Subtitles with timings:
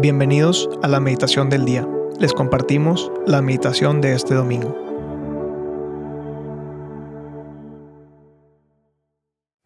[0.00, 1.86] Bienvenidos a la meditación del día.
[2.18, 4.74] Les compartimos la meditación de este domingo.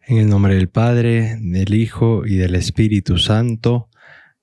[0.05, 3.87] En el nombre del Padre, del Hijo y del Espíritu Santo.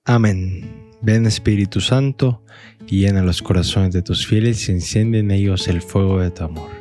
[0.03, 0.89] Amén.
[1.03, 2.43] Ven Espíritu Santo
[2.87, 6.71] llena los corazones de tus fieles y enciende en ellos el fuego de tu amor.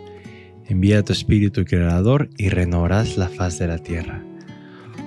[0.64, 4.24] Envía tu Espíritu Creador y renovarás la faz de la tierra.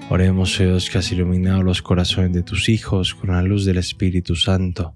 [0.07, 4.35] Oremos, Dios, que has iluminado los corazones de tus hijos con la luz del Espíritu
[4.35, 4.95] Santo.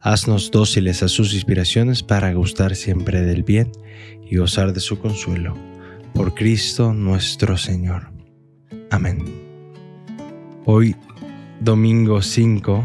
[0.00, 3.72] Haznos dóciles a sus inspiraciones para gustar siempre del bien
[4.30, 5.56] y gozar de su consuelo.
[6.12, 8.12] Por Cristo nuestro Señor.
[8.90, 9.24] Amén.
[10.66, 10.94] Hoy,
[11.60, 12.84] domingo 5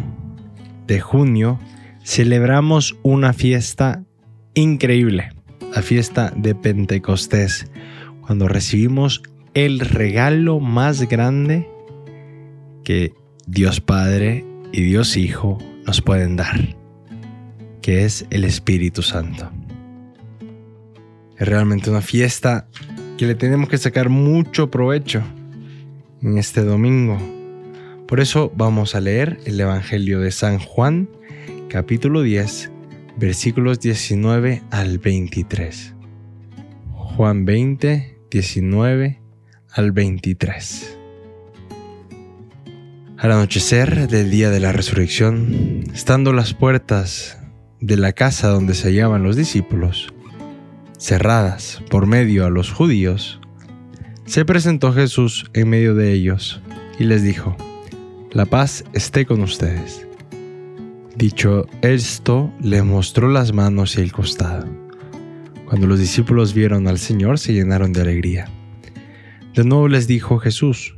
[0.87, 1.59] de junio,
[2.05, 4.01] celebramos una fiesta
[4.53, 5.29] increíble,
[5.75, 7.69] la fiesta de Pentecostés,
[8.21, 9.21] cuando recibimos
[9.53, 11.69] el regalo más grande
[12.85, 13.13] que
[13.45, 16.77] Dios Padre y Dios Hijo nos pueden dar,
[17.81, 19.51] que es el Espíritu Santo.
[21.37, 22.69] Es realmente una fiesta
[23.17, 25.21] que le tenemos que sacar mucho provecho
[26.21, 27.17] en este domingo.
[28.07, 31.09] Por eso vamos a leer el Evangelio de San Juan,
[31.67, 32.71] capítulo 10,
[33.17, 35.93] versículos 19 al 23.
[36.93, 39.21] Juan 20, 19
[39.71, 40.97] al 23.
[43.17, 47.39] Al anochecer del día de la resurrección, estando las puertas
[47.79, 50.13] de la casa donde se hallaban los discípulos,
[50.97, 53.39] cerradas por medio a los judíos,
[54.25, 56.61] se presentó Jesús en medio de ellos
[56.99, 57.55] y les dijo,
[58.31, 60.05] La paz esté con ustedes.
[61.15, 64.67] Dicho esto, le mostró las manos y el costado.
[65.69, 68.49] Cuando los discípulos vieron al Señor, se llenaron de alegría.
[69.53, 70.97] De nuevo les dijo Jesús,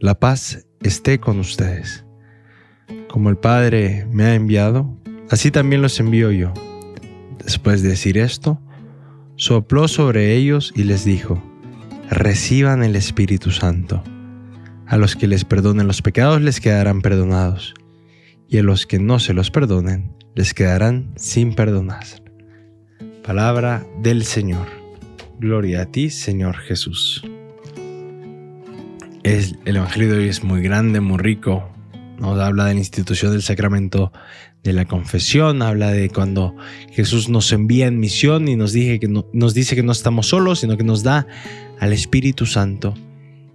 [0.00, 2.04] la paz esté con ustedes.
[3.08, 4.96] Como el Padre me ha enviado,
[5.30, 6.52] así también los envío yo.
[7.42, 8.60] Después de decir esto,
[9.36, 11.42] sopló sobre ellos y les dijo,
[12.10, 14.04] reciban el Espíritu Santo.
[14.86, 17.74] A los que les perdonen los pecados les quedarán perdonados,
[18.46, 22.04] y a los que no se los perdonen les quedarán sin perdonar.
[23.24, 24.66] Palabra del Señor.
[25.40, 27.24] Gloria a ti, Señor Jesús
[29.24, 31.68] el Evangelio de hoy es muy grande, muy rico.
[32.18, 34.12] Nos habla de la institución del sacramento
[34.62, 36.54] de la confesión, habla de cuando
[36.92, 40.76] Jesús nos envía en misión y nos, que nos dice que no estamos solos, sino
[40.76, 41.26] que nos da
[41.80, 42.94] al Espíritu Santo.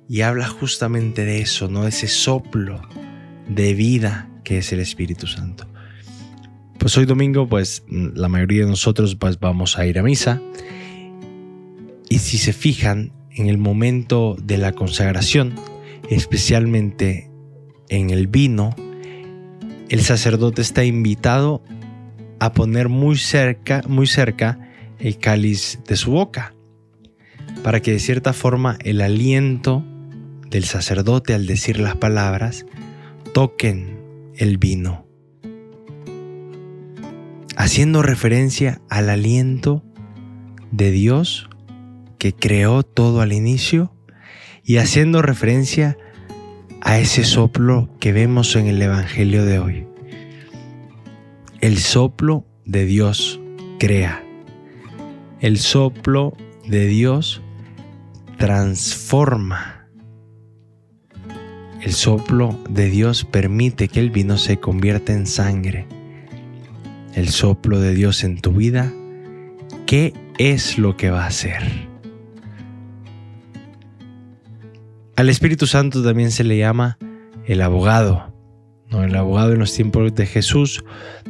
[0.07, 1.83] Y habla justamente de eso, ¿no?
[1.83, 2.81] De ese soplo
[3.47, 5.67] de vida que es el Espíritu Santo.
[6.79, 10.41] Pues hoy domingo, pues la mayoría de nosotros pues, vamos a ir a misa.
[12.09, 15.55] Y si se fijan, en el momento de la consagración,
[16.09, 17.31] especialmente
[17.87, 18.75] en el vino,
[19.87, 21.63] el sacerdote está invitado
[22.39, 24.59] a poner muy cerca, muy cerca
[24.99, 26.53] el cáliz de su boca,
[27.63, 29.85] para que de cierta forma el aliento
[30.49, 32.65] del sacerdote al decir las palabras
[33.33, 34.01] toquen
[34.35, 35.07] el vino,
[37.55, 39.81] haciendo referencia al aliento
[40.71, 41.49] de Dios
[42.19, 43.91] que creó todo al inicio
[44.63, 45.97] y haciendo referencia
[46.81, 49.87] a ese soplo que vemos en el Evangelio de hoy.
[51.61, 53.39] El soplo de Dios
[53.79, 54.23] crea.
[55.39, 56.35] El soplo
[56.67, 57.41] de Dios
[58.37, 59.87] transforma.
[61.81, 65.87] El soplo de Dios permite que el vino se convierta en sangre.
[67.15, 68.93] El soplo de Dios en tu vida,
[69.85, 71.88] ¿qué es lo que va a hacer?
[75.19, 76.97] Al Espíritu Santo también se le llama
[77.45, 78.33] el abogado.
[78.89, 80.85] El abogado en los tiempos de Jesús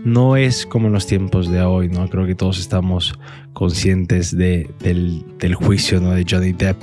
[0.06, 1.90] no es como en los tiempos de hoy.
[1.90, 2.08] ¿no?
[2.08, 3.16] Creo que todos estamos
[3.54, 6.80] conscientes de, del, juicio de Johnny Depp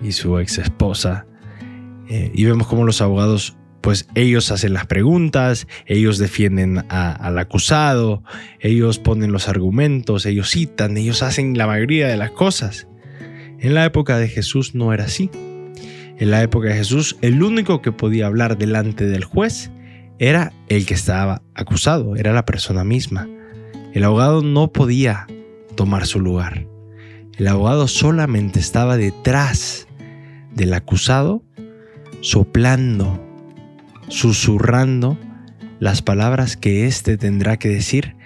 [0.00, 1.26] y su ex esposa.
[2.08, 8.22] Eh, y vemos cómo los abogados, pues ellos hacen las preguntas, ellos defienden al acusado,
[8.60, 12.86] ellos ponen los argumentos, ellos citan, ellos hacen la mayoría de las cosas.
[13.58, 15.32] En la época de Jesús no era así.
[16.18, 19.70] En la época de Jesús, el único que podía hablar delante del juez
[20.18, 23.28] era el que estaba acusado, era la persona misma.
[23.92, 25.26] El abogado no podía
[25.74, 26.66] tomar su lugar.
[27.36, 29.88] El abogado solamente estaba detrás
[30.54, 31.42] del acusado,
[32.20, 33.20] soplando,
[34.08, 35.18] susurrando
[35.80, 38.16] las palabras que éste tendrá que decir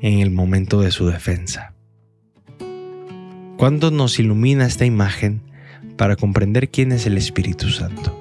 [0.00, 1.74] en el momento de su defensa.
[3.56, 5.42] ¿Cuánto nos ilumina esta imagen
[6.02, 8.18] para comprender quién es el Espíritu Santo.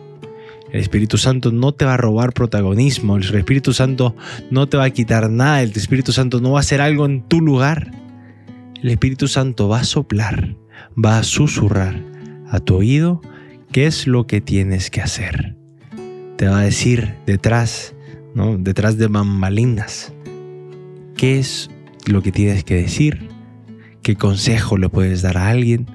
[0.71, 4.15] El Espíritu Santo no te va a robar protagonismo, el Espíritu Santo
[4.51, 7.23] no te va a quitar nada, el Espíritu Santo no va a hacer algo en
[7.23, 7.89] tu lugar.
[8.83, 10.55] El Espíritu Santo va a soplar,
[10.95, 11.99] va a susurrar
[12.51, 13.19] a tu oído
[13.71, 15.55] qué es lo que tienes que hacer.
[16.37, 17.95] Te va a decir detrás,
[18.35, 18.59] ¿no?
[18.59, 20.13] detrás de bambalinas,
[21.17, 21.71] qué es
[22.05, 23.29] lo que tienes que decir,
[24.03, 25.87] qué consejo le puedes dar a alguien,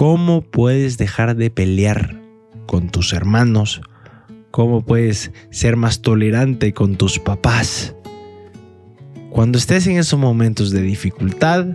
[0.00, 2.22] cómo puedes dejar de pelear
[2.64, 3.82] con tus hermanos
[4.50, 7.94] cómo puedes ser más tolerante con tus papás.
[9.28, 11.66] Cuando estés en esos momentos de dificultad,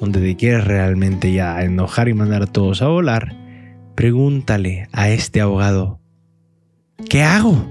[0.00, 3.36] donde te quieres realmente ya enojar y mandar a todos a volar,
[3.94, 6.00] pregúntale a este abogado,
[7.10, 7.68] ¿qué hago?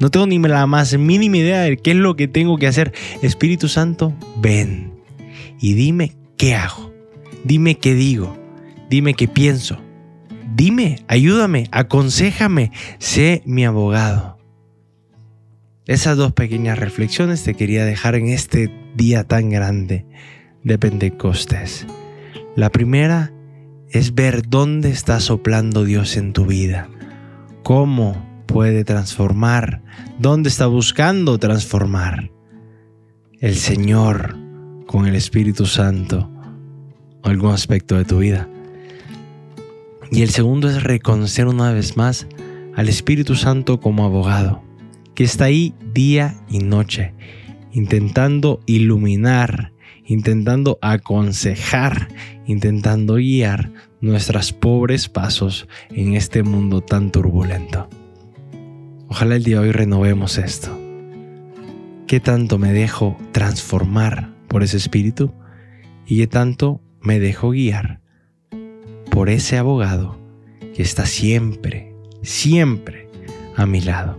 [0.00, 2.92] No tengo ni la más mínima idea de qué es lo que tengo que hacer.
[3.22, 4.12] Espíritu Santo,
[4.42, 4.92] ven
[5.62, 6.92] y dime qué hago.
[7.42, 8.43] Dime qué digo.
[8.88, 9.80] Dime qué pienso.
[10.54, 14.38] Dime, ayúdame, aconsejame, sé mi abogado.
[15.86, 20.06] Esas dos pequeñas reflexiones te quería dejar en este día tan grande
[20.62, 21.86] de Pentecostés.
[22.56, 23.32] La primera
[23.90, 26.88] es ver dónde está soplando Dios en tu vida,
[27.62, 29.82] cómo puede transformar,
[30.18, 32.30] dónde está buscando transformar.
[33.40, 34.36] El Señor
[34.86, 36.30] con el Espíritu Santo
[37.24, 38.48] algún aspecto de tu vida.
[40.10, 42.26] Y el segundo es reconocer una vez más
[42.74, 44.62] al Espíritu Santo como abogado,
[45.14, 47.14] que está ahí día y noche,
[47.72, 49.72] intentando iluminar,
[50.04, 52.08] intentando aconsejar,
[52.46, 57.88] intentando guiar nuestros pobres pasos en este mundo tan turbulento.
[59.08, 60.76] Ojalá el día de hoy renovemos esto.
[62.06, 65.32] ¿Qué tanto me dejo transformar por ese espíritu?
[66.06, 68.03] ¿Y qué tanto me dejo guiar
[69.14, 70.16] por ese abogado
[70.74, 73.08] que está siempre, siempre
[73.54, 74.18] a mi lado.